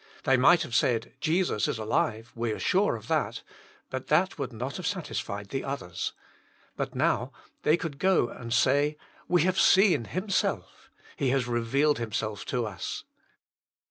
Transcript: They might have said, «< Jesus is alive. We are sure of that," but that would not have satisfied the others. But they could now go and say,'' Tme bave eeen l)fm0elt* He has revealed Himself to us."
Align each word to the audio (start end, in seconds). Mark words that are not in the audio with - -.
They 0.23 0.35
might 0.35 0.63
have 0.63 0.73
said, 0.73 1.13
«< 1.17 1.21
Jesus 1.21 1.67
is 1.67 1.77
alive. 1.77 2.31
We 2.33 2.51
are 2.53 2.57
sure 2.59 2.95
of 2.95 3.07
that," 3.07 3.43
but 3.91 4.07
that 4.07 4.39
would 4.39 4.51
not 4.51 4.77
have 4.77 4.87
satisfied 4.87 5.49
the 5.49 5.63
others. 5.63 6.13
But 6.75 6.89
they 7.61 7.77
could 7.77 7.93
now 8.01 8.07
go 8.09 8.27
and 8.29 8.51
say,'' 8.51 8.97
Tme 9.29 9.45
bave 9.45 9.53
eeen 9.53 10.07
l)fm0elt* 10.07 10.63
He 11.17 11.29
has 11.29 11.45
revealed 11.47 11.99
Himself 11.99 12.45
to 12.45 12.65
us." 12.65 13.03